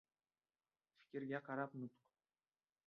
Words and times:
•Fikrga 1.01 1.43
qarab 1.49 1.71
nutq. 1.81 1.95